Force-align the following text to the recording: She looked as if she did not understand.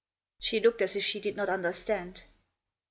She 0.39 0.59
looked 0.59 0.81
as 0.81 0.95
if 0.95 1.03
she 1.05 1.19
did 1.19 1.35
not 1.37 1.47
understand. 1.47 2.23